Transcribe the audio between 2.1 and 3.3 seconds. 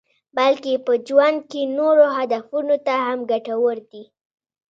هدفونو ته هم